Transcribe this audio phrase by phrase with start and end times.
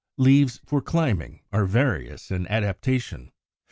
[0.17, 3.31] =Leaves for Climbing= are various in adaptation.